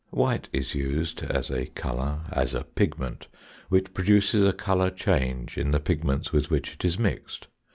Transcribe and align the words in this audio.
White 0.09 0.49
is 0.51 0.73
used 0.73 1.21
as 1.21 1.51
a 1.51 1.67
colour, 1.67 2.21
as 2.31 2.55
a 2.55 2.63
pigment, 2.63 3.27
which 3.69 3.93
produces 3.93 4.43
a 4.43 4.51
colour 4.51 4.89
change 4.89 5.59
in 5.59 5.69
the 5.69 5.79
pigments 5.79 6.31
with 6.31 6.49
which 6.49 6.73
it 6.73 6.83
is 6.83 6.97
mixed. 6.97 7.45